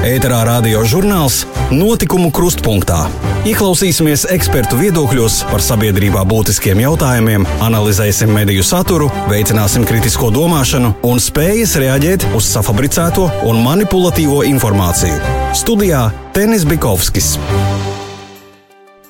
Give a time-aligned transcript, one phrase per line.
[0.00, 3.02] Ēterā radio žurnāls Notikumu krustpunktā.
[3.44, 11.76] Ieklausīsimies ekspertu viedokļos par sabiedrībā būtiskiem jautājumiem, analizēsim mediju saturu, veicināsim kritisko domāšanu un spējas
[11.84, 15.20] reaģēt uz safabricēto un manipulatīvo informāciju.
[15.60, 17.34] Studijā Tenis Bikovskis.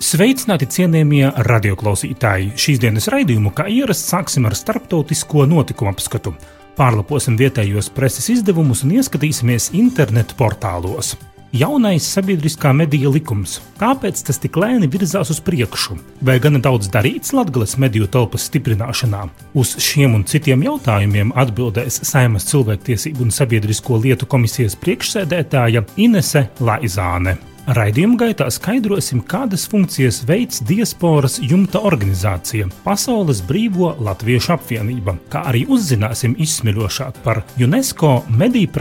[0.02, 2.56] Sveicināti cienījamie radioklausītāji!
[2.58, 6.34] Šīs dienas raidījumu, kā ierasts, sāksim ar starptautisko notikumu apskatu.
[6.78, 11.16] Pārlaposim vietējos preses izdevumus un ieskatīsimies internetu portālos.
[11.50, 13.56] Jaunais sabiedriskā mediju likums.
[13.80, 15.96] Kāpēc tas tik lēni virzās uz priekšu?
[16.22, 19.24] Vai gana daudz darīts Latvijas mediju telpas stiprināšanā?
[19.58, 27.40] Uz šiem un citiem jautājumiem atbildēs Saimas cilvēktiesību un sabiedrisko lietu komisijas priekšsēdētāja Inese Laizāne.
[27.70, 35.60] Raidījuma gaitā skaidrosim, kādas funkcijas veids diasporas jumta organizācija Pasaules Brīvo Latviešu apvienība, kā arī
[35.70, 38.72] uzzināsim izsmeļošāk par UNESCO mediju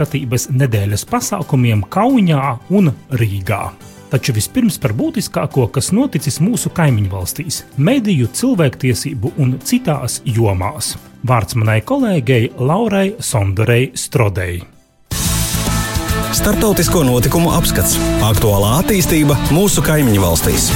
[0.50, 3.60] nedēļas pasākumiem Kaunijā un Rīgā.
[4.10, 10.96] Taču vispirms par būtiskāko, kas noticis mūsu kaimiņu valstīs- mediju, cilvēktiesību un citās jomās.
[11.22, 14.79] Vārds manai kolēģei Laurai Sondarei Strodei.
[16.30, 17.96] Startautisko notikumu apskats-
[18.30, 20.68] aktuālā attīstība mūsu kaimiņu valstīs.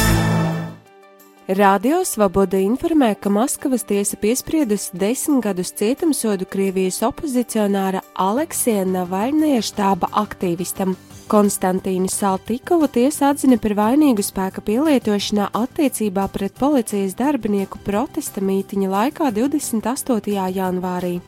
[1.49, 10.11] Radio Svoboda informē, ka Maskavas tiesa piespriedusi desmit gadus cietumsodu Krievijas opozicionāra Aleksija Navaļnieja štāba
[10.25, 10.97] aktīvistam.
[11.29, 19.31] Konstantīnu Saltikovu tiesa atzina par vainīgu spēka pielietošanā attiecībā pret policijas darbinieku protesta mītiņa laikā
[19.31, 20.51] 28.
[20.51, 21.21] janvārī.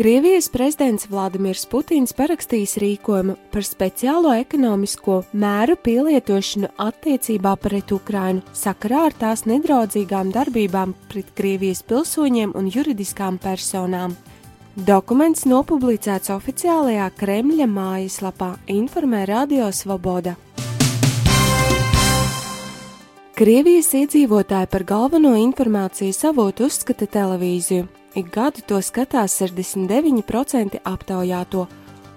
[0.00, 9.02] Krievijas prezidents Vladimirs Putins parakstījis rīkojumu par speciālo ekonomisko mēru pielietošanu attiecībā pret Ukrainu sakarā
[9.10, 14.16] ar tās nedraudzīgām darbībām pret Krievijas pilsoņiem un juridiskām personām.
[14.88, 20.38] Dokuments nopublicēts oficiālajā Kremļa mājaslapā, informē Radio Svoboda.
[23.36, 27.99] Krievijas iedzīvotāji par galveno informācijas avotu uzskata televīziju.
[28.14, 31.66] Ik gadu to skatās 69% aptaujāto.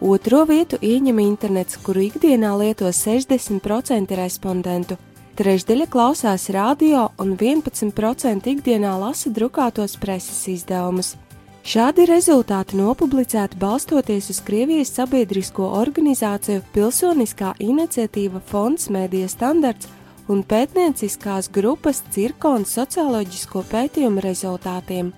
[0.01, 4.97] Otro vietu ieņem internets, kuru ikdienā lieto 60% respondentu.
[5.37, 11.15] Trešdaļa klausās radio un 11% ikdienā lasa drukātos preses izdevumus.
[11.63, 19.87] Šādi rezultāti nopublicēti balstoties uz Krievijas sabiedrisko organizāciju Pilsoniskā iniciatīva Fonds Mēdija standarts
[20.27, 25.13] un pētnieciskās grupas Cirkons socioloģisko pētījumu rezultātiem.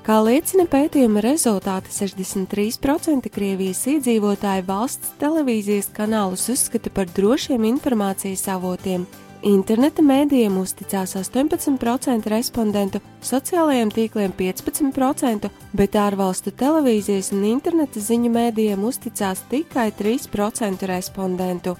[0.00, 9.04] Kā liecina pētījuma rezultāti, 63% Krievijas iedzīvotāji valsts televīzijas kanālus uzskata par drošiem informācijas avotiem.
[9.44, 18.88] Interneta mēdījiem uzticās 18% respondentu, sociālajiem tīkliem 15%, bet ārvalstu televīzijas un interneta ziņu mēdījiem
[18.88, 21.76] uzticās tikai 3% respondentu.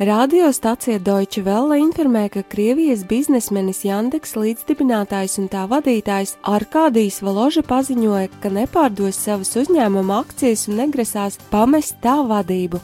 [0.00, 8.32] Radiostacija Deutsche Welle informē, ka Krievijas biznesmenis Jandeks līdzdibinātājs un tā vadītājs Arkādijs Valoža paziņoja,
[8.40, 12.80] ka nepārdos savas uzņēmuma akcijas un negrasās pamest tā vadību.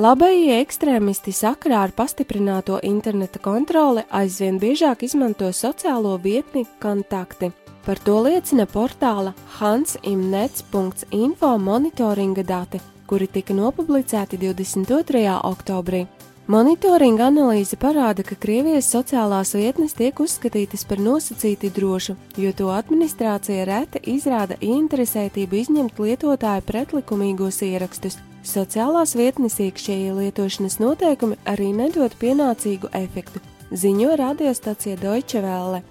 [0.00, 7.50] Labējie ekstrēmisti sakarā ar pastiprināto interneta kontroli aizvien biežāk izmanto sociālo vietni kontakti.
[7.84, 12.80] Par to liecina portāla hansimnets.info monitoringa dati,
[13.10, 15.36] kuri tika nopublicēti 22.
[15.50, 16.06] oktobrī.
[16.48, 23.68] Monitoringa analīze parāda, ka Krievijas sociālās vietnes tiek uzskatītas par nosacīti drošu, jo to administrācija
[23.68, 28.29] reti izrāda ieinteresētību izņemt lietotāju pretlikumīgos ierakstus.
[28.40, 35.82] Sociālās vietnes iekšējie lietošanas noteikumi arī nedod pienācīgu efektu, ziņo radiostacija Deutsche Welle.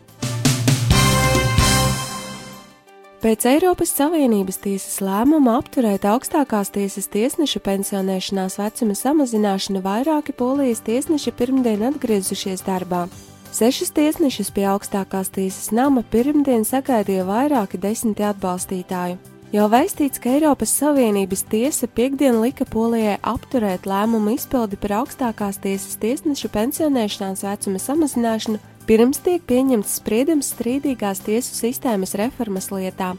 [3.19, 11.35] Pēc Eiropas Savienības tiesas lēmuma apturēt augstākās tiesas tiesneša pensionēšanās vecuma samazināšanu vairāki polijas tiesneši
[11.35, 13.09] pirmdien atgriezušies darbā.
[13.51, 19.19] Sešas tiesnešus pie augstākās tiesas nama pirmdien sagaidīja vairāki desmiti atbalstītāju.
[19.49, 25.95] Jau vēstīts, ka Eiropas Savienības tiesa piekdien lika Polijai apturēt lēmumu izpildi par augstākās tiesas
[25.97, 33.15] tiesnešu pensionēšanās vecuma samazināšanu pirms tiek pieņemts spriedums strīdīgās tiesu sistēmas reformas lietā.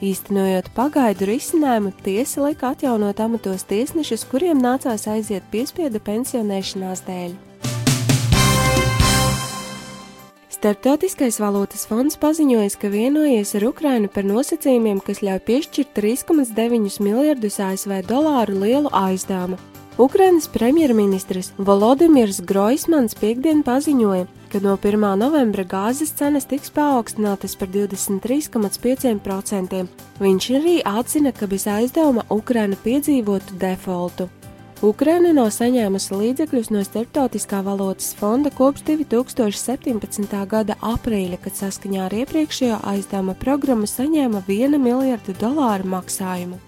[0.00, 7.36] Īstenojot pagaidu risinājumu, tiesa lika atjaunot amatos tiesnešus, kuriem nācās aiziet piespiedu pensionēšanās dēļ.
[10.58, 17.62] Startautiskais valūtas fonds paziņoja, ka vienojies ar Ukrainu par nosacījumiem, kas ļauj piešķirt 3,9 miljardus
[17.62, 19.54] ASV dolāru lielu aizdevumu.
[20.02, 24.98] Ukrainas premjerministrs Volodimirs Groismans piekdien paziņoja, ka no 1.
[25.22, 29.86] novembra gāzes cenas tiks paaugstinātas par 23,5%.
[30.18, 34.26] Viņš arī atzina, ka bez aizdevuma Ukraina piedzīvotu defaultu.
[34.78, 40.36] Ukraina nav saņēmusi līdzekļus no Startautiskā valūtas fonda kopš 2017.
[40.46, 46.60] gada aprīļa, kad saskaņā ar iepriekšējo aizdevuma programmu saņēma 1 miljardu dolāru maksājumu.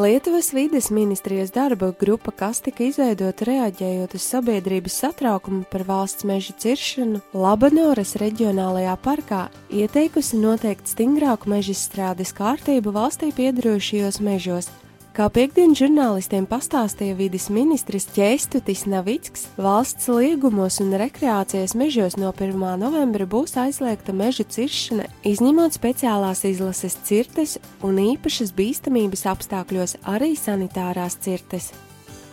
[0.00, 6.56] Lietuvas vides ministrijas darba grupa, kas tika izveidota reaģējot uz sabiedrības satraukumu par valsts meža
[6.56, 14.70] ciršanu, Labanoras reģionālajā parkā ieteikusi noteikt stingrāku meža strādes kārtību valstī piedarošajos mežos,
[15.12, 22.56] Kā piekdienas žurnālistiem pastāstīja vidas ministrs Ķēstutis Navicks, valsts liegumos un rekreācijas mežos no 1.
[22.80, 31.20] novembra būs aizliegta meža ciršana, izņemot speciālās izlases cirtes un īpašas bīstamības apstākļos arī sanitārās
[31.20, 31.74] cirtes.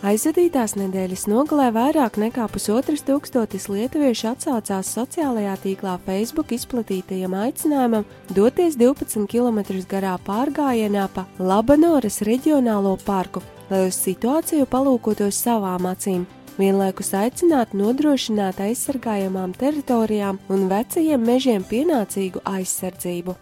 [0.00, 8.78] Aizvadītās nedēļas nogalē vairāk nekā pusotras tūkstotis lietuviešu atsaucās sociālajā tīklā Facebook izplatītajam aicinājumam doties
[8.80, 9.60] 12 km
[9.90, 16.24] garā pārgājienā pa Labanoras reģionālo parku, lai uz situāciju palūkotos savām acīm.
[16.56, 23.36] Vienlaikus aicināt nodrošināt aizsargājamām teritorijām un vecajiem mežiem pienācīgu aizsardzību.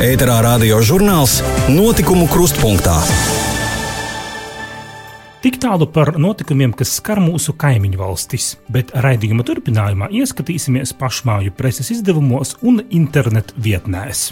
[0.00, 2.94] Ēterā radio žurnāls Notikumu krustpunktā.
[5.44, 11.92] Tik tālu par notikumiem, kas skar mūsu kaimiņu valstis, bet raidījuma turpinājumā ieskatīsimies pašmāju preses
[11.92, 14.30] izdevumos un internetu vietnēs.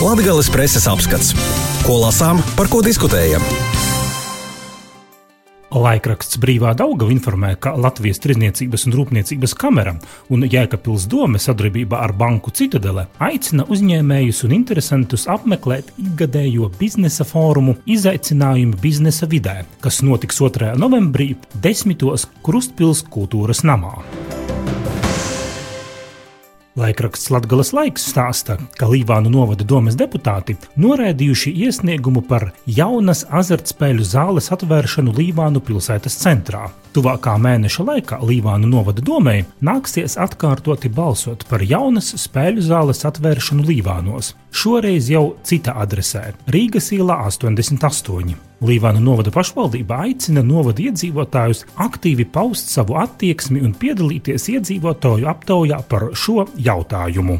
[0.00, 1.34] Latvijas preses apskats.
[1.84, 3.44] Ko lasām, par ko diskutējam?
[5.74, 9.94] Laikraksts Brīvā Daugava informē, ka Latvijas Tirzniecības un Rūpniecības kamera
[10.32, 17.76] un Jēkabpils dome sadarbībā ar Banku Citadele aicina uzņēmējus un interesantus apmeklēt ikgadējo biznesa fórumu
[17.84, 20.72] Izaicinājumi biznesa vidē, kas notiks 2.
[20.80, 22.28] novembrī 10.
[22.44, 23.98] Krustpils kultūras namā.
[26.78, 34.52] Laikraksts Latvijas laiks stāsta, ka Līvānu novada domas deputāti noraidījuši iesniegumu par jaunas azartspēļu zāles
[34.54, 36.68] atvēršanu Līvānu pilsētas centrā.
[36.94, 44.36] Tuvākā mēneša laikā Līvānu novada domē nāksies atkārtoti balsot par jaunas spēļu zāles atvēršanu Līvānos,
[44.54, 48.38] šoreiz jau cita adresē- Rīgas ielā 88.
[48.58, 56.08] Līvānu novada pašvaldība aicina novada iedzīvotājus aktīvi paust savu attieksmi un piedalīties iedzīvotāju aptaujā par
[56.18, 57.38] šo jautājumu.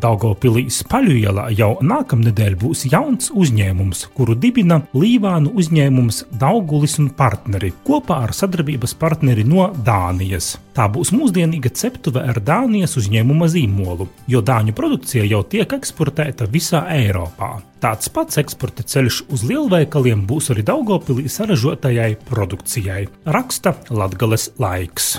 [0.00, 7.70] Daugopilī Spaļu ielā jau nākamnedēļ būs jauns uzņēmums, kuru dibina Līvānu uzņēmums Daugulis un partneri
[7.86, 10.54] kopā ar sadarbības partneri no Dānijas.
[10.74, 16.82] Tā būs mūsdienīga ceptuve ar Dānijas uzņēmuma zīmolu, jo dāņu produkcija jau tiek eksportēta visā
[16.96, 17.52] Eiropā.
[17.84, 25.14] Tāds pats eksporta ceļš uz lielveikaliem būs arī Daugopilī saražotajai produkcijai, raksta Latgales laiks.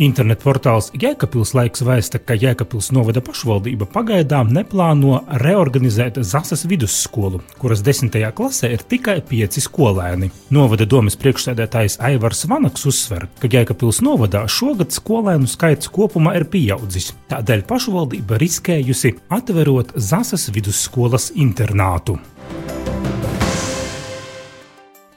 [0.00, 7.84] Internetu portāls Jēkabils laiks vēsta, ka Jēkabils novada pašvaldība pagaidām neplāno reorganizēt Zasas vidusskolu, kuras
[7.84, 10.30] desmitajā klasē ir tikai pieci skolēni.
[10.56, 17.12] Novada domas priekšsēdētājs Aivars Vanaks uzsver, ka Jēkabils novadā šogad skolēnu skaits kopumā ir pieaudzis.
[17.28, 22.16] Tādēļ pašvaldība riskējusi atverot Zasas vidusskolas internātu.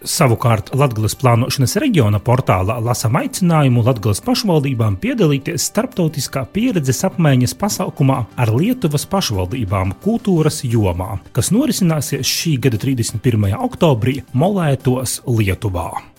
[0.06, 8.54] Savukārt Latvijas plānošanas reģiona portālā lasām aicinājumu Latvijas pašvaldībām piedalīties starptautiskā pieredzes apmaiņas pasākumā ar
[8.54, 13.56] Lietuvas pašvaldībām kultūras jomā, kas norisināsies šī gada 31.
[13.66, 16.15] oktobrī Molētos Lietuvā.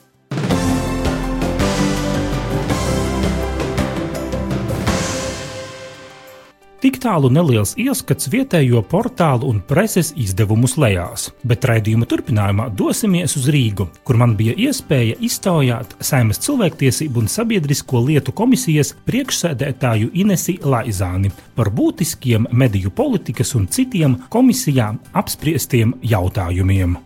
[6.76, 13.46] Tik tālu neliels ieskats vietējo portālu un preses izdevumu lejās, bet raidījuma turpinājumā dosimies uz
[13.52, 21.32] Rīgu, kur man bija iespēja iztaujāt Saimas cilvēktiesību un sabiedrisko lietu komisijas priekšsēdētāju Inesi Laizāni
[21.56, 26.98] par būtiskiem mediju politikas un citiem komisijām apspriestiem jautājumiem.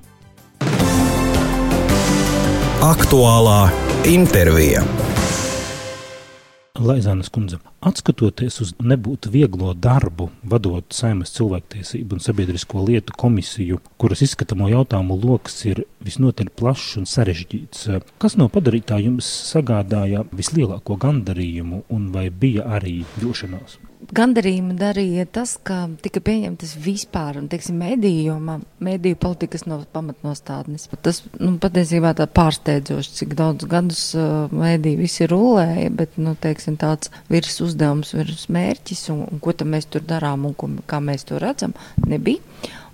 [2.90, 3.62] Aktuālā
[4.08, 4.82] intervija.
[6.80, 14.24] Laizānas kundze, atskatoties uz nebūtu vieglo darbu, vadot Saimas cilvēktiesību un sabiedrisko lietu komisiju, kuras
[14.24, 17.84] izskatāmo jautājumu lokus ir visnotaļ plašs un sarežģīts,
[18.22, 23.76] kas no padarītā jums sagādāja vislielāko gandarījumu un vai bija arī vilšanās?
[24.16, 30.88] Gandarījumu darīja tas, ka tika pieņemtas vispār, un, teiksim, medījumā, mediju politikas no pamatnostādnes.
[31.04, 36.78] Tas, nu, patiesībā tā pārsteidzoši, cik daudz gadus uh, mediju visi rulēja, bet, nu, teiksim,
[36.80, 41.02] tāds virs uzdevums, virs mērķis, un, un ko tad mēs tur darām, un ko, kā
[41.04, 41.76] mēs to redzam,
[42.06, 42.42] nebija.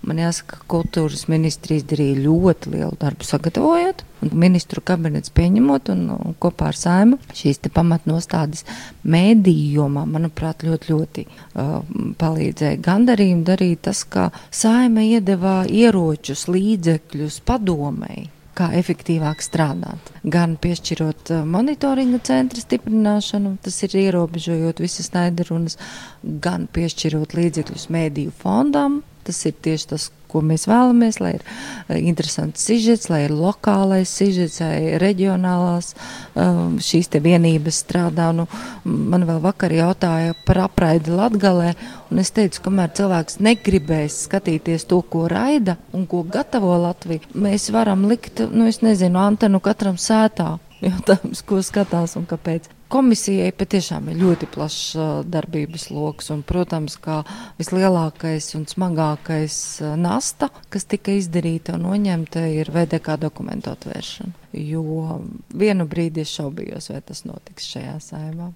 [0.05, 6.05] Man jāsaka, ka kultūras ministri izdarīja ļoti lielu darbu sagatavojot, un ministru kabinets pieņemot un,
[6.13, 8.63] un kopā ar saimu šīs pamatnostādes
[9.07, 11.75] mēdījumā, manuprāt, ļoti, ļoti uh,
[12.21, 12.79] palīdzēja.
[12.85, 20.13] Gandarījumu darīja tas, ka saima iedevā ieročus, līdzekļus padomēji kā efektīvāk strādāt.
[20.25, 25.77] Gan piešķirot uh, monitoringa centra stiprināšanu, tas ir ierobežojot visas naidarunas,
[26.23, 31.99] gan piešķirot līdzekļus mēdīju fondām, Tas ir tieši tas, ko mēs vēlamies, lai ir eh,
[32.09, 35.93] interesants sižets, lai ir lokālais sižets, lai reģionālās
[36.35, 38.29] um, šīs te vienības strādā.
[38.35, 38.47] Nu,
[38.83, 41.73] man vēl vakar jautāja par apraidi Latgalē,
[42.11, 47.69] un es teicu, kamēr cilvēks negribēs skatīties to, ko raida un ko gatavo Latvija, mēs
[47.75, 50.55] varam likt, nu, es nezinu, antenu katram sētā.
[50.83, 52.69] Jautājums, ko skatās un kāpēc.
[52.87, 57.17] Komisijai patiešām ir ļoti plašs uh, darbības lokus, un, protams, kā
[57.59, 64.31] vislielākais un smagākais uh, nasta, kas tika izdarīta un noņemta, ir VDK dokumentu atvēršana.
[64.57, 65.19] Jo
[65.51, 68.53] vienu brīdi es šaubījos, vai tas notiks šajā saimā.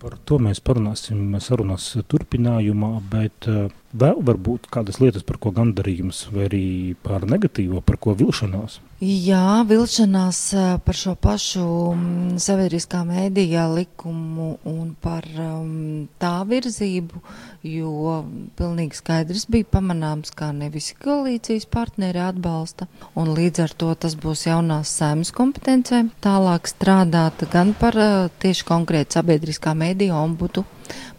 [0.00, 3.48] Par to mēs parunāsim sarunās turpinājumā, bet
[3.94, 6.66] vēl varbūt kādas lietas, par ko gandarījums, vai arī
[7.04, 8.80] par negatīvo, par ko vilšanās.
[9.04, 10.38] Jā, vilšanās
[10.86, 17.20] par šo pašu mm, sabiedriskā mēdījā likumu un par um, tā virzību,
[17.68, 18.20] jo
[18.58, 24.16] pilnīgi skaidrs bija pamanāms, kā ne visi koalīcijas partneri atbalsta, un līdz ar to tas
[24.18, 30.64] būs jaunās sēmas kompetencē tālāk strādāt gan par uh, tieši konkrēti sabiedriskā mēdīja ombudu,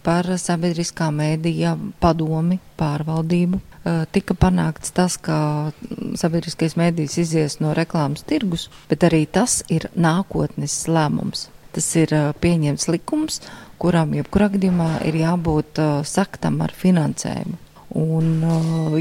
[0.05, 5.69] par sabiedriskā mēdīja padomi, pārvaldību Eh, tika panākts tas, ka
[6.17, 11.43] sabiedriskais mēdījis izies no reklāmas tirgus, bet arī tas ir nākotnes lēmums.
[11.75, 13.43] Tas ir eh, pieņemts likums,
[13.77, 17.60] kuram jebkurā gadījumā ir jābūt uh, saktam ar finansējumu.
[18.00, 18.29] Un,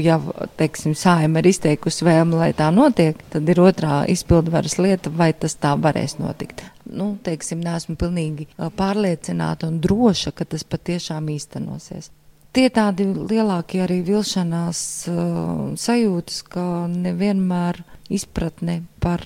[0.03, 0.19] ja,
[0.59, 5.57] teiksim, sājuma ir izteikusi vēlmi, lai tā notiek, tad ir otrā izpildvaras lieta, vai tas
[5.57, 6.61] tā varēs notikt.
[6.85, 8.45] Nu, teiksim, neesmu pilnīgi
[8.77, 12.11] pārliecināta un droša, ka tas patiešām īstenosies
[12.55, 14.79] tie tādi lielākie arī vilšanās
[15.11, 17.81] uh, sajūtas, ka nevienmēr
[18.13, 19.23] izpratne par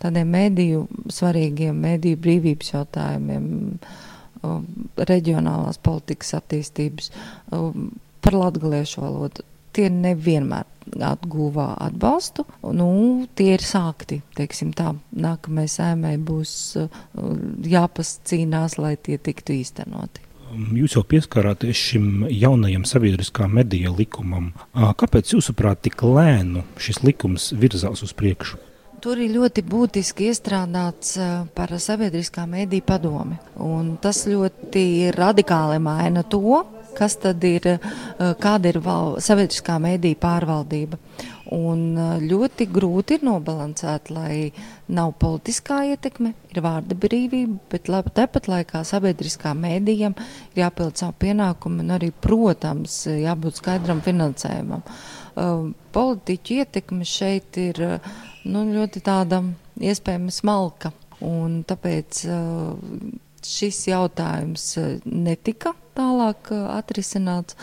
[0.00, 4.58] tādiem mēdīju svarīgiem mēdīju brīvības jautājumiem, uh,
[5.10, 7.68] reģionālās politikas attīstības, uh,
[8.24, 9.44] par latgaliešu valodu.
[9.78, 10.66] Tie nevienmēr
[11.04, 12.44] atguvā atbalstu.
[12.74, 12.88] Nu,
[13.38, 14.94] tie ir sākti, teiksim tā.
[15.14, 16.88] Nākamais ēmai būs uh,
[17.68, 20.24] jāpascīnās, lai tie tiktu īstenoti.
[20.48, 24.54] Jūs jau pieskārāties šim jaunajam sabiedriskā medija likumam.
[24.72, 28.56] Kāpēc, jūsuprāt, tik lēnu šis likums virzās uz priekšu?
[28.98, 31.12] Tur ir ļoti būtiski iestrādāts
[31.54, 33.36] par sabiedriskā mediju padomi.
[33.62, 36.64] Un tas ļoti radikāli maina to,
[36.98, 37.66] kas tad ir,
[38.18, 40.98] kāda ir val, sabiedriskā mediju pārvaldība.
[41.54, 41.96] Un
[42.28, 44.50] ļoti grūti ir nobalansēt, lai
[44.92, 51.16] nav politiskā ietekme, ir vārda brīvība, bet labi, tepat laikā sabiedriskā mēdījam ir jāpild savu
[51.24, 54.84] pienākumu un arī, protams, jābūt skaidram finansējumam.
[54.84, 57.80] Uh, politiķu ietekme šeit ir
[58.44, 59.40] nu, ļoti tāda
[59.78, 60.92] iespējama smalka,
[61.24, 64.70] un tāpēc uh, šis jautājums
[65.04, 67.58] netika tālāk atrisināts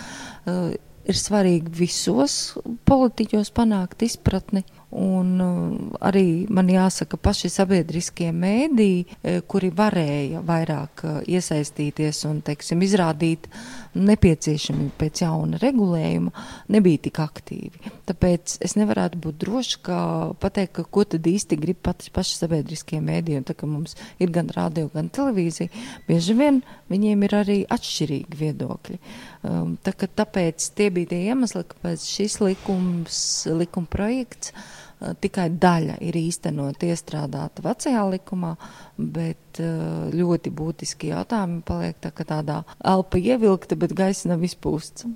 [1.06, 2.56] ir svarīgi visos
[2.90, 4.64] politiķos panākt izpratni.
[4.96, 12.40] Un uh, arī man jāsaka, paši sabiedriskie mēdīji, uh, kuri varēja vairāk uh, iesaistīties un,
[12.46, 13.50] teiksim, izrādīt
[13.96, 17.92] nepieciešamību pēc jauna regulējuma, nebija tik aktīvi.
[18.10, 19.98] Tāpēc es nevarētu būt droši, ka
[20.44, 23.42] pateikt, ka ko tad īsti grib pati paši sabiedriskie mēdīji.
[23.42, 25.72] Un tā kā mums ir gan radio, gan televīzija,
[26.10, 26.62] bieži vien
[26.92, 29.02] viņiem ir arī atšķirīgi viedokļi.
[29.46, 34.85] Um, tā, tāpēc tie bija tie iemesli, kāpēc šis likums, likuma projekts uh,
[35.22, 38.56] tikai daļa ir īstenot iestrādāta vecajā likumā,
[38.98, 45.08] bet uh, ļoti būtiski jautājumi paliek tā, tādā elpa ievilkta, bet gaisa nav izpūsts.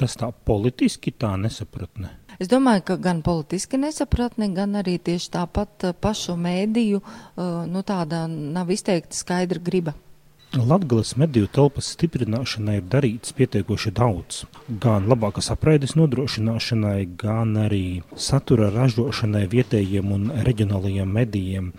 [0.00, 2.10] Tas tā politiski tā nesapratne.
[2.42, 7.02] Es domāju, ka gan politiski nesapratne, gan arī tieši tāpat uh, pašu mēdīju,
[7.70, 9.94] nu tāda nav izteikta skaidra griba.
[10.54, 14.44] Latvijas mediju telpas stiprināšanai ir darīts pietiekoši daudz.
[14.68, 21.72] Gan labākas apraides nodrošināšanai, gan arī satura ražošanai vietējiem un reģionālajiem medijiem.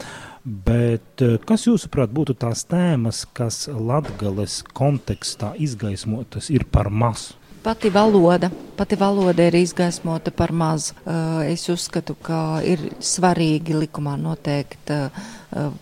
[0.44, 7.39] Bet eh, kas, jūsuprāt, būtu tās tēmas, kas Latvijas kontekstā izgaismotas, ir par mazu?
[7.65, 10.91] Pati valoda, pati valoda ir izgaismota par maz.
[10.91, 15.25] Eh, es uzskatu, ka ir svarīgi likumā noteikt eh,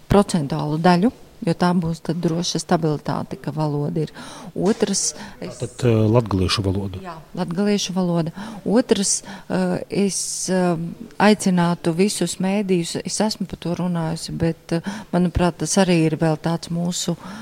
[0.07, 1.11] procentuālu daļu
[1.45, 4.13] jo tā būs droša stabilitāte, ka valoda ir.
[4.55, 6.99] Otrs, es, Tad uh, latgaliešu valoda.
[7.01, 8.33] Jā, latgaliešu valoda.
[8.69, 10.19] Otrs, uh, es
[10.53, 10.75] uh,
[11.17, 16.37] aicinātu visus mēdījus, es esmu par to runājusi, bet, uh, manuprāt, tas arī ir vēl
[16.37, 17.33] tāds mūsu uh,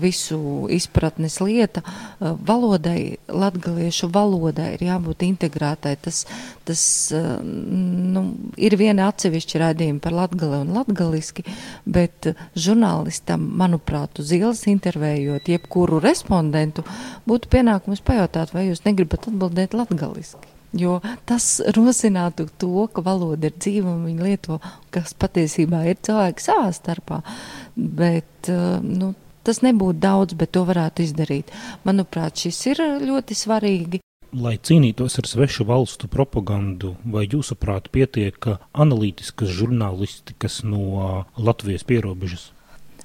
[0.00, 1.82] visu izpratnes lieta.
[2.20, 5.96] Valodai, latgaliešu valodai ir jābūt integrētai.
[6.04, 6.22] Tas,
[6.68, 6.82] tas
[7.14, 8.24] nu,
[8.60, 11.44] ir viena atsevišķa raidījuma par latgali un latgaliski,
[11.84, 16.59] bet žurnālistam, manuprāt, uz ielas intervējot jebkuru respondentu,
[17.28, 20.56] būtu pienākums pajautāt, vai jūs negribat atbildēt latgaliski.
[20.76, 24.60] Jo tas rosinātu to, ka valoda ir dzīva un viņi lieto,
[24.94, 27.24] kas patiesībā ir cilvēki savā starpā.
[27.74, 28.52] Bet,
[28.84, 31.48] nu, Tas nebūtu daudz, bet to varētu izdarīt.
[31.88, 34.00] Manuprāt, šis ir ļoti svarīgi.
[34.36, 38.36] Lai cīnītos ar svešu valstu propagandu, vai jūsuprāt pietiek
[38.70, 42.50] analītiskas žurnālistikas no Latvijas pierobežas?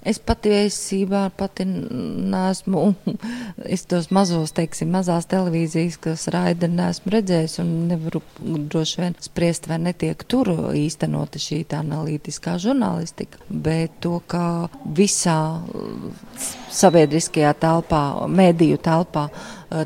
[0.05, 2.83] Es patiesībā pati nesmu,
[3.75, 8.21] es tos mazos, teiksim, mazās televīzijas, kas raida, nesmu redzējis un nevaru
[8.69, 15.39] droši vien spriest, vai netiek tur īstenota šī tā analītiskā žurnālistika, bet to, ka visā
[16.75, 19.29] sabiedriskajā telpā, mediju telpā,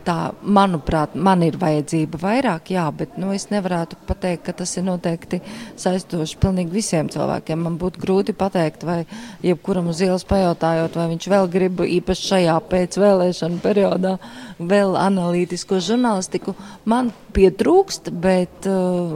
[0.05, 4.86] tā, manuprāt, man ir vajadzība vairāk, jā, bet nu, es nevarētu pateikt, ka tas ir
[4.88, 5.41] noteikti
[5.79, 7.63] saistoši pilnīgi visiem cilvēkiem.
[7.65, 9.01] Man būtu grūti pateikt, vai
[9.46, 14.17] jebkuram uz ielas pajautājot, vai viņš vēl grib īpaši šajā pēcvēlēšanu periodā
[14.60, 16.55] vēl analītisko žurnālistiku.
[16.89, 18.67] Man pietrūkst, bet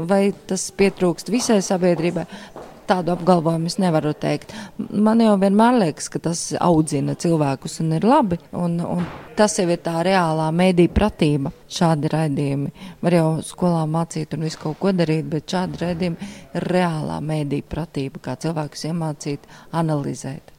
[0.10, 2.26] vai tas pietrūkst visai sabiedrībai?
[2.88, 4.54] Tādu apgalvojumu es nevaru teikt.
[4.78, 8.40] Man jau vienmēr liekas, ka tas audzina cilvēkus un ir labi.
[8.60, 9.06] Un, un
[9.38, 11.54] tas jau ir tā reālā mēdī pratība.
[11.74, 16.72] Šādi raidījumi var jau skolā mācīt un visu kaut ko darīt, bet šādi raidījumi ir
[16.76, 20.53] reālā mēdī pratība, kā cilvēkus iemācīt, analizēt.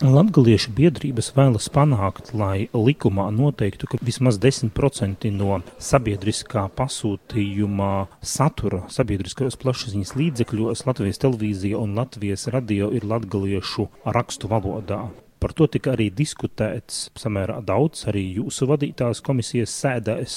[0.00, 9.60] Latviešu biedrības vēlas panākt, lai likumā noteiktu, ka vismaz 10% no sabiedriskā pasūtījuma satura sabiedriskajos
[9.60, 15.04] plašsaziņas līdzekļos Latvijas televīzija un Latvijas radio ir latviešu rakstu valodā.
[15.40, 20.34] Par to tika arī diskutēts samērā daudz, arī jūsu vadītās komisijas sēdēs.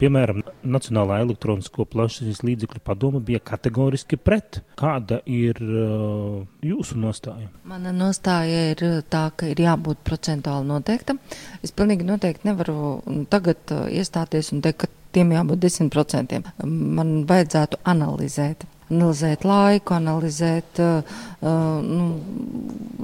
[0.00, 4.62] Piemēram, Nacionālā elektronisko plašsaziņas līdzekļu padoma bija kategoriski pret.
[4.80, 7.50] Kāda ir uh, jūsu nostāja?
[7.68, 11.20] Mana nostāja ir tā, ka ir jābūt procentuāli noteiktam.
[11.60, 16.40] Es pilnīgi noteikti nevaru tagad uh, iestāties un teikt, ka tiem jābūt 10%.
[16.64, 22.06] Man vajadzētu analizēt analizēt laiku, analizēt uh, uh, nu,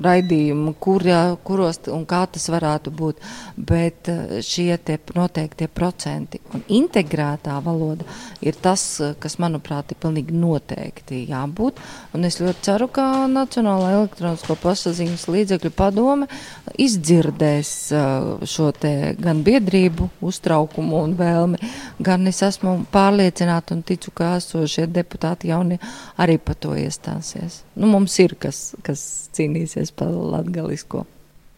[0.02, 1.04] raidījumu, kur,
[1.46, 3.22] kuros un kā tas varētu būt.
[3.56, 8.06] Bet uh, šie tie noteiktie procenti un integrētā valoda
[8.40, 11.82] ir tas, uh, kas, manuprāt, ir pilnīgi noteikti jābūt.
[12.14, 16.30] Un es ļoti ceru, ka Nacionālā elektronisko plašsaziņas līdzekļu padome
[16.80, 24.12] izdzirdēs uh, šo te gan biedrību uztraukumu un vēlmi, gan es esmu pārliecināta un ticu,
[24.14, 25.78] ka esošie deputāti jaunie jauni
[26.18, 27.62] arī par to iestāsies.
[27.76, 31.06] Nu, mums ir kas, kas cīnīsies par latgalisko.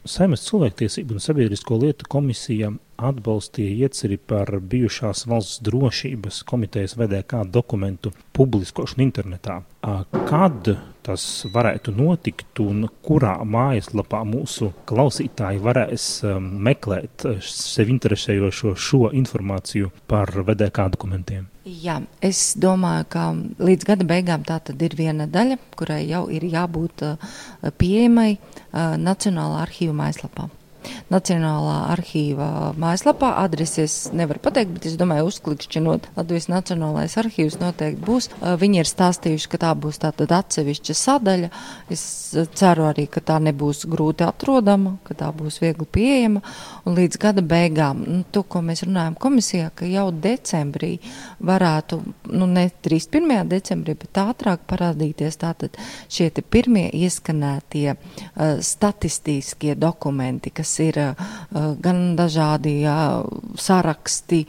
[0.04, 8.12] Saimnes cilvēktiesību un sabiedrisko lietu komisija atbalstīja ieceri par bijušās valsts drošības komitejas VDK dokumentu
[8.36, 9.62] publiskošanu internetā.
[10.28, 16.06] Kad tas varētu notikt un kurā mājaslapā mūsu klausītāji varēs
[16.40, 21.46] meklēt sev interesējošo šo informāciju par VDK dokumentiem?
[21.64, 23.28] Jā, es domāju, ka
[23.64, 27.06] līdz gada beigām tā tad ir viena daļa, kurai jau ir jābūt
[27.80, 28.34] pieejamai
[29.00, 30.50] Nacionālā arhīva mājaslapā.
[31.12, 33.34] Nacionālā arhīva mājaslapā.
[33.44, 38.30] Adreses nevar pateikt, bet es domāju, uzklikšķinot Latvijas Nacionālais arhīvs noteikti būs.
[38.60, 41.50] Viņi ir stāstījuši, ka tā būs tātad atsevišķa sadaļa.
[41.92, 42.04] Es
[42.58, 46.42] ceru arī, ka tā nebūs grūti atrodama, ka tā būs viegli pieejama.
[46.84, 50.96] Un līdz gada beigām, nu, to, ko mēs runājam komisijā, ka jau decembrī
[51.44, 52.00] varētu,
[52.34, 53.48] nu ne 31.
[53.50, 55.78] decembrī, bet ātrāk parādīties tātad
[56.12, 60.98] šie pirmie ieskanētie uh, statistiskie dokumenti, kas ir
[61.84, 62.96] gan dažādi jā,
[63.60, 64.42] saraksti,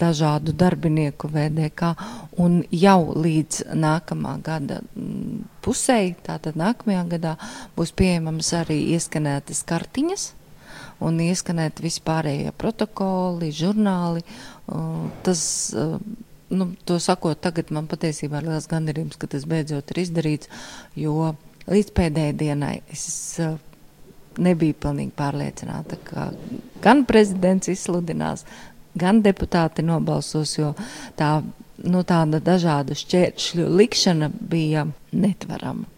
[0.00, 1.94] dažādu darbinieku VDK,
[2.42, 4.82] un jau līdz nākamā gada
[5.62, 7.34] pusē, tātad nākamajā gadā,
[7.76, 10.30] būs pieejamas arī ieskanētas kartiņas
[11.02, 14.22] un ieskanēt vispārējie protokoli, žurnāli.
[15.26, 15.42] Tas,
[16.52, 20.52] nu, to sakot, tagad man patiesībā ir liels gandarījums, ka tas beidzot ir izdarīts,
[20.98, 21.34] jo
[21.70, 23.06] līdz pēdējai dienai es
[24.38, 26.28] nebiju pilnīgi pārliecināta, ka
[26.84, 28.46] gan prezidents izsludinās,
[28.98, 30.72] gan deputāti nobalsos, jo
[31.18, 31.40] tā,
[31.84, 35.88] nu, tāda dažādu šķēršļu likšana bija netvarama.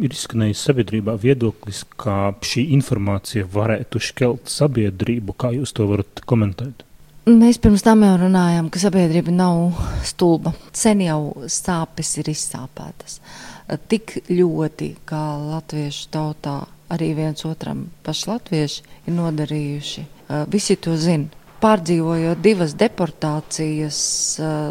[0.00, 5.34] Ir izskanējis sabiedrībā viedoklis, ka šī informācija varētu šķelt sabiedrību.
[5.36, 6.86] Kā jūs to varat komentēt?
[7.28, 9.76] Mēs pirms tam jau runājām, ka sabiedrība nav
[10.08, 10.54] stulba.
[10.74, 13.20] Sen jau sāpes ir izsāpētas.
[13.92, 15.20] Tik ļoti, kā
[15.52, 16.56] latviešu tautā
[16.92, 20.04] arī viens otram paši latvieši ir nodarījuši.
[20.52, 21.30] Visi to zina.
[21.62, 23.98] Pārdzīvojot divas deportācijas,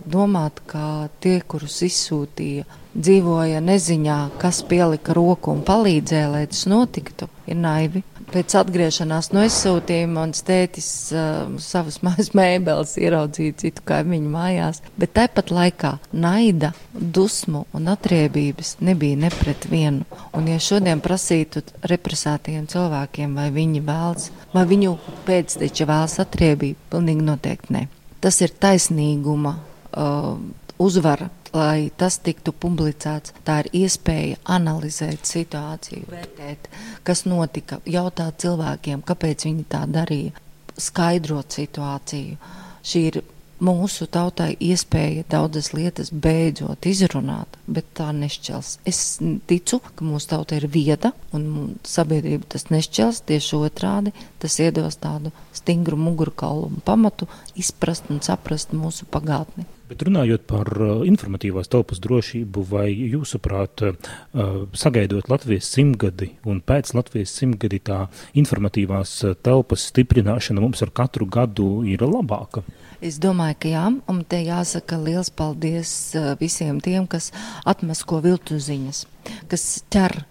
[0.03, 7.29] domāt, ka tie, kurus izsūtīja, dzīvoja neziņā, kas pielika roku un palīdzēja, lai tas notiktu,
[7.47, 8.03] ir naivi.
[8.31, 15.11] Pēc atgriešanās no izsūtījuma mans tētis uh, savas mājas mēbeles ieraudzīja citu kaimiņu mājās, bet
[15.17, 20.07] tāpat laikā naida, dusmu un atriebības nebija ne pret vienu.
[20.37, 24.95] Un ja šodien prasītu represētajiem cilvēkiem, vai viņi vēlas, vai viņu
[25.27, 27.85] pēcteči vēlas atriebību, pilnīgi noteikti ne.
[28.23, 30.33] Tas ir taisnīguma uh,
[30.79, 33.35] uzvara lai tas tiktu publicēts.
[33.47, 36.69] Tā ir iespēja analizēt situāciju, vērtēt,
[37.07, 40.33] kas notika, jautāt cilvēkiem, kāpēc viņi tā darīja,
[40.79, 42.39] skaidrot situāciju.
[42.87, 43.21] Šī ir
[43.61, 48.79] mūsu tautai iespēja daudzas lietas beidzot izrunāt, bet tā nešķels.
[48.89, 54.97] Es ticu, ka mūsu tauta ir vieda un sabiedrība tas nešķels, tieši otrādi tas iedos
[55.01, 59.67] tādu stingru mugurkaulu un pamatu izprast un saprast mūsu pagātni.
[59.91, 66.93] Bet runājot par uh, informatīvās telpas drošību, vai jūsuprāt, uh, sagaidot Latvijas simtgadi un pēc
[66.95, 68.05] Latvijas simtgadi tā
[68.39, 72.63] informatīvās uh, telpas stiprināšana mums ar katru gadu ir labāka?
[73.03, 75.91] Es domāju, ka jā, un te jāsaka liels paldies
[76.39, 77.33] visiem tiem, kas
[77.67, 79.03] atmasko viltu ziņas,
[79.51, 80.21] kas ķer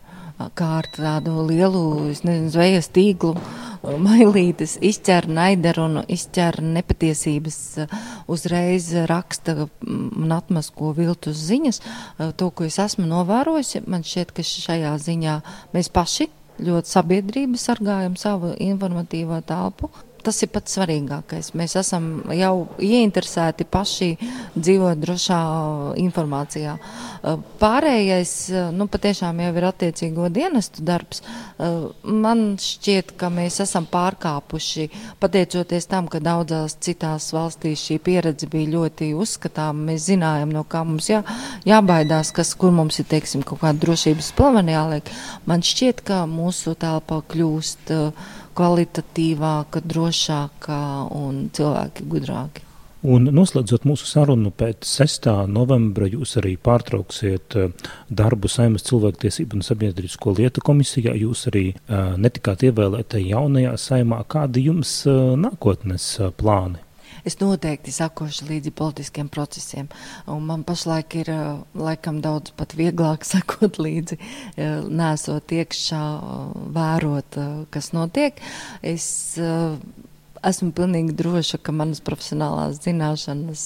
[0.57, 3.35] kā ar tādu lielu, nezinu, zvejas tīklu
[3.81, 7.61] mailītes izķer naidarunu, izķer nepatiesības,
[8.31, 11.81] uzreiz raksta un atmasko viltus ziņas.
[12.37, 15.40] To, ko es esmu novērojusi, man šķiet, ka šajā ziņā
[15.74, 16.29] mēs paši
[16.61, 19.88] ļoti sabiedrība sargājam savu informatīvo telpu,
[20.24, 21.52] tas ir pats svarīgākais.
[21.59, 24.11] Mēs esam jau ieinteresēti paši
[24.56, 25.40] dzīvot drošā
[26.00, 26.76] informācijā.
[26.76, 31.22] Uh, pārējais, uh, nu, patiešām jau ir attiecīgo dienestu darbs.
[31.22, 34.88] Uh, man šķiet, ka mēs esam pārkāpuši,
[35.22, 39.85] pateicoties tam, ka daudzās citās valstīs šī pieredze bija ļoti uzskatām.
[39.90, 41.22] Mēs zinājām, no kā mums jā,
[41.68, 45.14] jābaidās, kas, kur mums ir, teiksim, kaut kāda drošības plavani jāliek.
[45.50, 50.80] Man šķiet, ka mūsu telpa kļūst uh, kvalitatīvāka, drošāka
[51.16, 52.66] un cilvēki gudrāki.
[53.00, 55.30] Un noslēdzot mūsu sarunu pēc 6.
[55.48, 57.70] novembra, jūs arī pārtrauksiet eh,
[58.12, 61.14] darbu Saimas cilvēktiesību un sabiedrisko lietu komisijā.
[61.16, 64.20] Jūs arī uh, netikāt ievēlēta jaunajā saimā.
[64.28, 66.84] Kādi jums uh, nākotnes plāni?
[67.26, 69.88] Es noteikti sakošu līdzi politiskiem procesiem.
[70.30, 71.33] Un man pašlaik ir
[71.74, 74.20] laikam daudz pat vieglāk sakot līdzi,
[74.90, 76.04] nesot iekšā,
[76.76, 77.40] vērot,
[77.74, 78.40] kas notiek.
[78.83, 79.09] Es
[80.46, 83.64] esmu pilnīgi droša, ka manas profesionālās zināšanas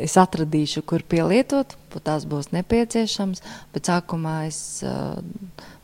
[0.00, 3.42] es atradīšu, kur pielietot, tās būs nepieciešams,
[3.74, 4.60] bet sākumā es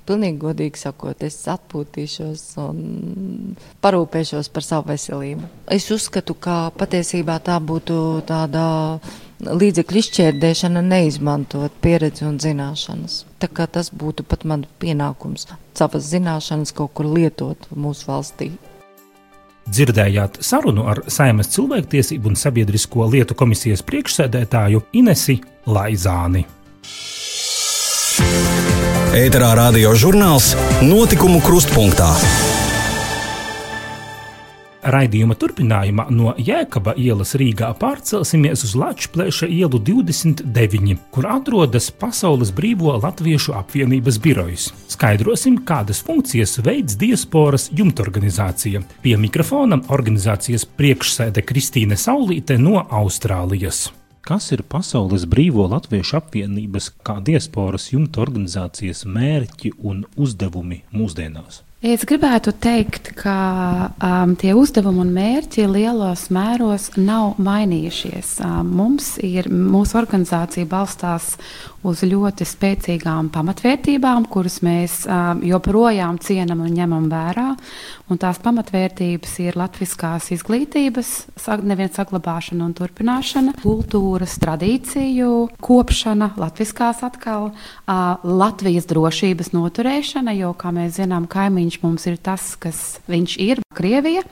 [0.06, 2.80] pilnīgi godīgi sakot, es atpūtīšos un
[3.84, 5.48] parūpēšos par savu veselību.
[5.72, 8.66] Es uzskatu, ka patiesībā tā būtu tāda
[9.40, 13.24] līdzekļu izšķērdēšana, neizmantot pieredzi un zināšanas.
[13.42, 18.50] Tā kā tas būtu pat man pienākums savas zināšanas kaut kur lietot mūsu valstī.
[19.66, 26.46] Dzirdējāt sarunu ar Saimas cilvēktiesību un sabiedrisko lietu komisijas priekšsēdētāju Inesi Laizāni.
[29.16, 30.50] Ēterā radio žurnāls
[30.84, 32.10] Notikumu krustpunktā.
[34.92, 42.92] Raidījuma turpinājumā no Jēkaba ielas Rīgā pārcelsimies uz Latvijas ielu 29, kur atrodas Pasaules Brīvo
[43.00, 44.68] Latviešu apvienības birojas.
[44.92, 48.84] Skaidrosim, kādas funkcijas veids diasporas jumtorganizācija.
[49.00, 53.86] Pie mikrofona organizācijas priekšsēde Kristīne Saulīte no Austrālijas.
[54.26, 61.60] Kas ir Pasaules Brīvo Latviešu apvienības kā diasporas jumta organizācijas mērķi un uzdevumi mūsdienās?
[61.86, 63.32] Es gribētu teikt, ka
[64.02, 68.32] um, tie uzdevumi un mērķi lielos mēros nav mainījušies.
[68.42, 71.36] Um, mums ir, mūsu organizācija balstās
[71.86, 77.52] uz ļoti spēcīgām pamatvērtībām, kuras mēs um, joprojām cienam un ņemam vērā.
[78.10, 81.12] Un tās pamatvērtības ir latviskās izglītības,
[81.66, 85.30] neviena saglabāšana un turpināšana, kultūras tradīciju
[85.62, 92.54] kopšana, latviskās atkal, uh, Latvijas drošības noturēšana, jo, kā mēs zinām, kaimiņš mums ir tas,
[92.60, 94.22] kas viņš ir, Krievija,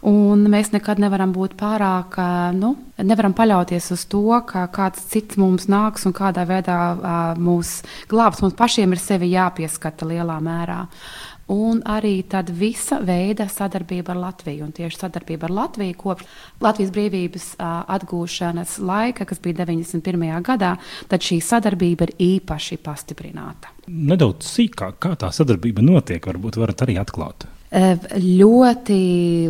[0.48, 2.16] mēs nekad nevaram būt pārāk,
[2.57, 6.78] nu, nevaram paļauties uz to, ka kāds cits mums nāks un kādā veidā
[7.37, 8.40] mūs glābs.
[8.40, 10.80] Mums pašiem ir sevi jāpieskata lielā mērā.
[11.52, 14.64] Un arī tāda visa veida sadarbība ar Latviju.
[14.64, 16.24] Un tieši sadarbība ar Latviju kopš
[16.64, 20.40] Latvijas brīvības atgūšanas laika, kas bija 91.
[20.46, 20.76] gadā,
[21.12, 23.73] tad šī sadarbība ir īpaši pastiprināta.
[23.88, 28.98] Nedaudz sīkāk, kā tā sadarbība notiek, varbūt varat arī atklāt ļoti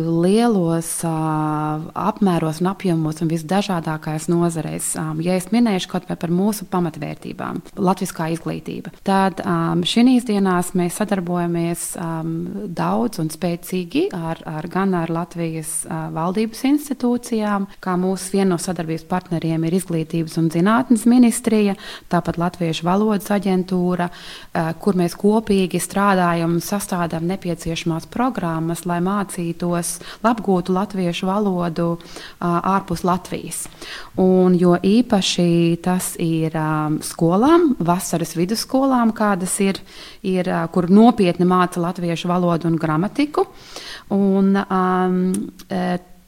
[0.01, 4.91] lielos uh, apmēros un apjomos un visdažādākajās nozareis.
[4.97, 9.41] Um, ja es minēšu kaut vai par mūsu pamatvērtībām, latviskā izglītība, tad
[9.85, 11.85] šīs dienās mēs sadarbojamies
[12.75, 19.05] daudz un spēcīgi ar, ar gan ar Latvijas valdības institūcijām, kā mūsu viena no sadarbības
[19.09, 21.75] partneriem ir Izglītības un zinātnes ministrija,
[22.11, 24.09] tāpat Latviešu valodas aģentūra,
[24.81, 31.89] kur mēs kopīgi strādājam un sastādām nepieciešamās programmas, lai mācītos, apgūtu latviešu valodu
[32.39, 33.65] ārpus Latvijas.
[34.21, 36.55] Un, jo īpaši tas ir
[37.05, 39.81] skolām, vasaras vidusskolām, kādas ir,
[40.23, 43.45] ir kur nopietni māca latviešu valodu un gramatiku.
[44.15, 45.21] Un, um,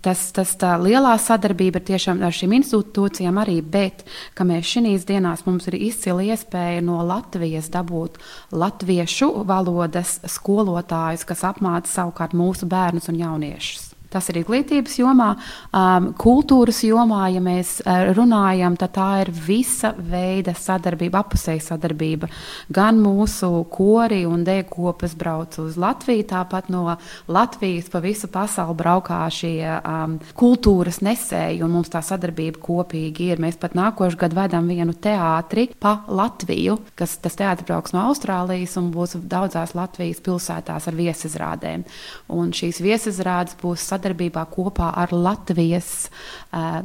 [0.07, 4.05] tas, tas tā lielā sadarbība ir tiešām ar šīm institūcijām arī, bet
[4.37, 8.19] ka mēs šīs dienās mums ir izcila iespēja no Latvijas dabūt
[8.55, 13.86] latviešu valodas skolotājus, kas apmāca savukārt mūsu bērnus un jauniešus.
[14.13, 15.33] Tas ir izglītības jomā,
[15.75, 22.29] um, kultūras jomā, ja mēs uh, runājam, tad tā ir visa veida sadarbība, apusēja sadarbība.
[22.71, 26.85] Gan mūsu kori un dēkopas brauc uz Latviju, tāpat no
[27.27, 33.43] Latvijas pa visu pasauli braukā šie um, kultūras nesēji, un mums tā sadarbība kopīgi ir.
[33.43, 38.77] Mēs pat nākošu gadu vedam vienu teātri pa Latviju, kas tas teātris brauks no Austrālijas
[38.79, 41.83] un būs daudzās Latvijas pilsētās ar viesizrādēm.
[42.31, 46.07] Un šīs viesizrādes būs sadarbības sadarbībā kopā ar Latvijas.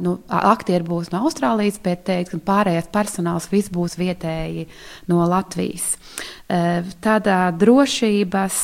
[0.03, 4.67] Nu, aktieri būs no Austrālijas, bet teiksim, pārējais personāls viss būs vietēji
[5.11, 5.93] no Latvijas.
[6.53, 8.57] Tādā drošības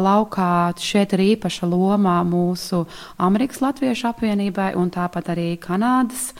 [0.00, 2.84] laukā šeit ir īpaša loma mūsu
[3.20, 6.30] Amerikas Latviešu apvienībai un tāpat arī Kanādas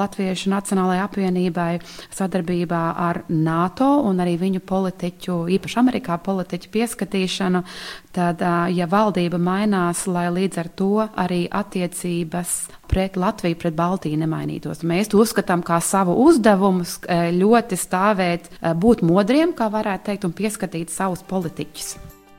[0.00, 1.68] Latviešu Nacionālajai apvienībai
[2.16, 7.62] sadarbībā ar NATO un arī viņu politiķu, īpaši Amerikā politiķu pieskatīšanu.
[8.16, 8.40] Tad,
[8.72, 12.56] ja valdība mainās, lai līdz ar to arī attiecības
[12.88, 14.84] pret Latviju, pret Baltiju nemainītos.
[14.86, 16.86] Mēs to uzskatām kā savu uzdevumu
[17.36, 21.96] ļoti stāvēt, būt modriem, kā varētu teikt, un pieskatīt savus politiķus.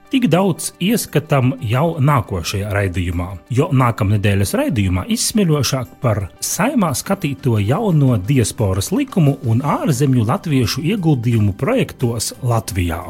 [0.07, 8.93] Tik daudz ieskatām jau nākošajā raidījumā, jo nākamnedēļas raidījumā izsmeļošāk par saimā skatīto jauno diasporas
[8.95, 13.03] likumu un ārzemju latviešu ieguldījumu projektos Latvijā.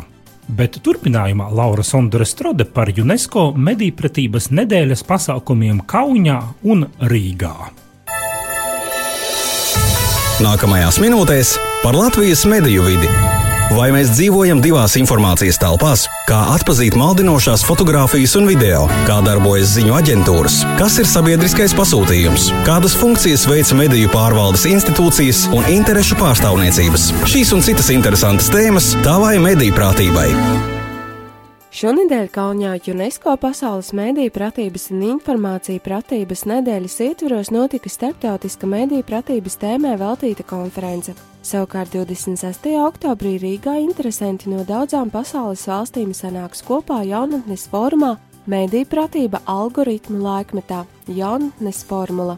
[0.48, 6.40] Bet turpinājumā Laura Sondore strode par UNESCO medīpratības nedēļas pasākumiem Kaunijā
[6.72, 7.56] un Rīgā.
[10.38, 13.12] Nākamajās minūtēs par Latvijas mediju vidi.
[13.76, 16.06] Vai mēs dzīvojam divās informācijas telpās?
[16.30, 18.86] Kā atzīt maldinošās fotogrāfijas un video?
[19.10, 20.62] Kā darbojas ziņu aģentūras?
[20.80, 22.48] Kas ir sabiedriskais pasūtījums?
[22.68, 27.12] Kādas funkcijas veic mediju pārvaldes institūcijas un interešu pārstāvniecības?
[27.28, 30.77] Šīs un citas interesantas tēmas tavai mediju prātībai.
[31.78, 39.60] Šonadēļ Kaunijā UNESCO Pasaules mēdīju pratības un informāciju pratības nedēļas ietvaros notika starptautiska mēdīju pratības
[39.62, 41.14] tēmai veltīta konference.
[41.46, 42.72] Savukārt 26.
[42.82, 48.16] oktobrī Rīgā interesanti no daudzām pasaules valstīm sanāks kopā jaunatnes formā
[48.48, 50.86] Mēdīju pratība algoritmu laikmetā-
[51.20, 52.38] jaunatnes formula.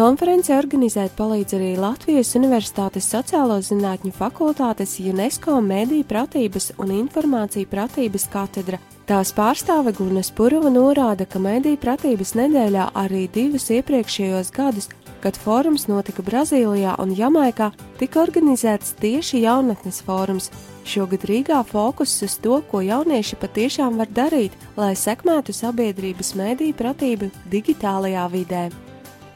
[0.00, 8.24] Konferenci organizēt palīdz arī Latvijas Universitātes sociālo zinātņu fakultātes UNESCO mediju pratības un informāciju pratības
[8.32, 8.78] katedra.
[9.04, 14.88] Tās pārstāve Guna Spurova norāda, ka mediju pratības nedēļā arī divus iepriekšējos gadus,
[15.20, 17.68] kad fórums notika Brazīlijā un Jamaikā,
[18.00, 20.48] tika organizēts tieši jaunatnes fórums.
[20.88, 27.28] Šogad Rīgā fokus uz to, ko jaunieši patiešām var darīt, lai sekmētu sabiedrības mediju pratību
[27.52, 28.70] digitālajā vidē.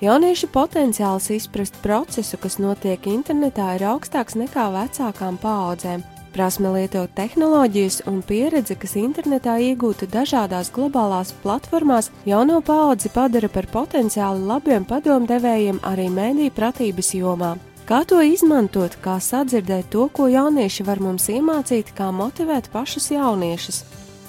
[0.05, 6.03] Jauniešu potenciāls izprast procesu, kas notiek internetā, ir augstāks nekā vecākām paaudzēm.
[6.35, 13.71] Prasme lietot tehnoloģijas un pieredze, kas internetā iegūta dažādās globālās platformās, jauno paudzi padara par
[13.73, 17.55] potenciāli labiem padomdevējiem arī mēdīju pratības jomā.
[17.89, 23.85] Kā to izmantot, kā sadzirdēt to, ko jaunieši var mums iemācīt, kā motivēt pašus jauniešus.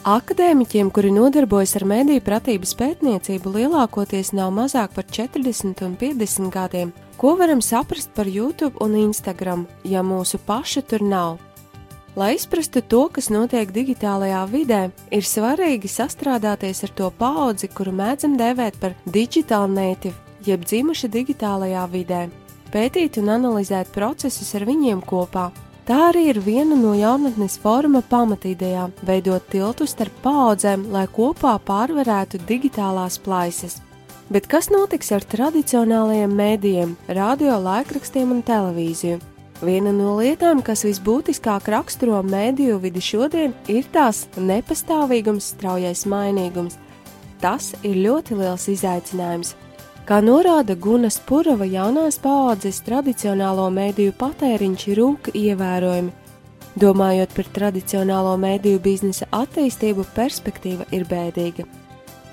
[0.06, 6.92] Akadēmiķiem, kuri nodarbojas ar mediju pratības pētniecību, lielākoties nav mazāk par 40 un 50 gadiem.
[7.18, 11.40] Ko varam saprast par YouTube un Instagram, ja mūsu paša tur nav?
[12.14, 18.38] Lai izprastu to, kas notiek digitālajā vidē, ir svarīgi sastrādāties ar to paudzi, kuru mēdzam
[18.38, 20.14] dēvēt par digital native,
[20.46, 22.28] jeb dzimuši digitālajā vidē,
[22.70, 25.50] pētīt un analizēt procesus ar viņiem kopā,
[25.86, 32.40] Tā arī ir viena no jaunatnes forma pamatīdejām- veidot tiltu starp paudzēm, lai kopā pārvarētu
[32.48, 33.82] digitālās plaisas.
[34.32, 39.20] Bet kas notiks ar tradicionālajiem mēdījiem, radio, laikrakstiem un televīziju?
[39.62, 46.80] Viena no lietām, kas visbūtiskāk raksturo mēdīju vidi šodien, ir tās nepastāvīgums, straujais mainīgums.
[47.40, 49.54] Tas ir ļoti liels izaicinājums,
[50.06, 56.12] Kā norāda Gunas Purava, jaunās paaudzes tradicionālo mēdīju patēriņš rūk ievērojami.
[56.78, 61.66] Domājot par tradicionālo mēdīju biznesa attīstību, perspektīva ir bēdīga.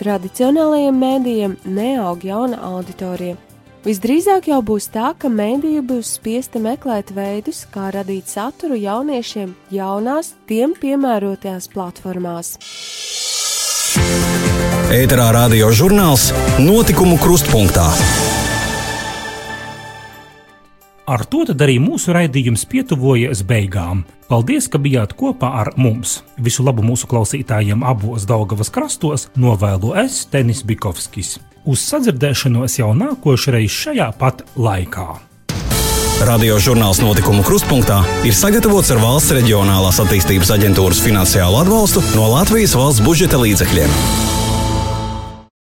[0.03, 3.39] Tradicionālajiem mēdījiem neaug jauna auditorija.
[3.87, 10.35] Visdrīzāk jau būs tā, ka mēdīja būs spiesta meklēt veidus, kā radīt saturu jauniešiem jaunās,
[10.45, 12.59] tiem piemērotajās platformās.
[14.93, 17.87] Ēterā radio žurnāls Notikumu krustpunktā.
[21.13, 24.05] Ar to arī mūsu raidījums pietuvojas beigām.
[24.29, 26.21] Paldies, ka bijāt kopā ar mums.
[26.39, 31.39] Visu labu mūsu klausītājiem abos Daugavas krastos novēlu es, Tenis Bikovskis.
[31.67, 35.32] Uz sadzirdēšanos jau nākošreiz šajā pat laikā.
[36.23, 42.77] Radio žurnāls notikumu krustpunktā ir sagatavots ar valsts reģionālās attīstības aģentūras finansiālu atbalstu no Latvijas
[42.79, 44.42] valsts budžeta līdzekļiem.